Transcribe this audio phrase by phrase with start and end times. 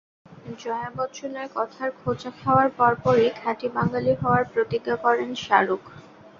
[0.59, 5.83] জয়া বচ্চনের কথার খোঁচা খাওয়ার পরপরই খাঁটি বাঙালি হওয়ার প্রতিজ্ঞা করেন শাহরুখ।